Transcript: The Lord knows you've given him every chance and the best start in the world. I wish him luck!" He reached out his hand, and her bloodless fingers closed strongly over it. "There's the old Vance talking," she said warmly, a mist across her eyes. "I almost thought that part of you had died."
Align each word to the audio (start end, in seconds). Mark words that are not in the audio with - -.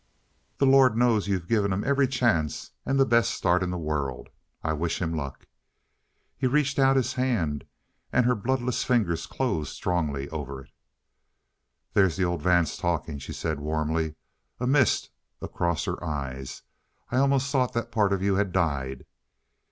The 0.57 0.65
Lord 0.65 0.97
knows 0.97 1.27
you've 1.27 1.47
given 1.47 1.71
him 1.71 1.83
every 1.83 2.07
chance 2.07 2.71
and 2.87 2.99
the 2.99 3.05
best 3.05 3.29
start 3.29 3.61
in 3.61 3.69
the 3.69 3.77
world. 3.77 4.29
I 4.63 4.73
wish 4.73 4.99
him 4.99 5.13
luck!" 5.13 5.45
He 6.35 6.47
reached 6.47 6.79
out 6.79 6.95
his 6.95 7.13
hand, 7.13 7.65
and 8.11 8.25
her 8.25 8.33
bloodless 8.33 8.83
fingers 8.83 9.27
closed 9.27 9.71
strongly 9.71 10.27
over 10.29 10.63
it. 10.63 10.71
"There's 11.93 12.15
the 12.15 12.25
old 12.25 12.41
Vance 12.41 12.77
talking," 12.77 13.19
she 13.19 13.31
said 13.31 13.59
warmly, 13.59 14.15
a 14.59 14.65
mist 14.65 15.11
across 15.39 15.85
her 15.85 16.03
eyes. 16.03 16.63
"I 17.11 17.17
almost 17.17 17.51
thought 17.51 17.73
that 17.73 17.91
part 17.91 18.11
of 18.11 18.23
you 18.23 18.33
had 18.37 18.51
died." 18.51 19.05